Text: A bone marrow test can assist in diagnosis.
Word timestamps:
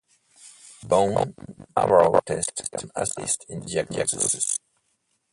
A 0.81 0.87
bone 0.87 1.35
marrow 1.75 2.19
test 2.25 2.71
can 2.71 2.89
assist 2.95 3.45
in 3.49 3.59
diagnosis. 3.59 4.57